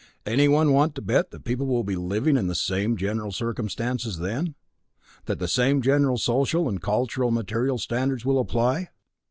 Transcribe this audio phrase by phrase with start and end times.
[0.25, 4.55] Anyone want to bet that people will be living in the same general circumstances then?
[5.25, 8.89] That the same general social and cultural and material standards will apply?